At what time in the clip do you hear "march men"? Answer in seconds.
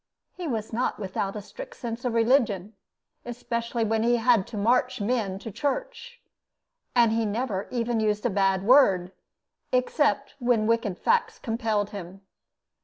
4.57-5.37